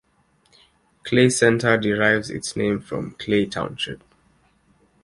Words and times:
Clay 1.03 1.29
Center 1.29 1.77
derives 1.77 2.31
its 2.31 2.55
name 2.55 2.79
from 2.81 3.11
Clay 3.19 3.45
Township. 3.45 4.03